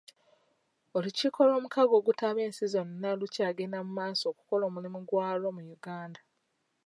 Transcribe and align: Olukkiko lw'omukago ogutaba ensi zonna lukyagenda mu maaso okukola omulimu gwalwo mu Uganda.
Olukkiko 0.95 1.39
lw'omukago 1.47 1.93
ogutaba 1.99 2.39
ensi 2.47 2.65
zonna 2.73 3.09
lukyagenda 3.19 3.77
mu 3.85 3.91
maaso 3.97 4.23
okukola 4.31 4.63
omulimu 4.69 4.99
gwalwo 5.07 5.49
mu 5.57 5.63
Uganda. 5.77 6.19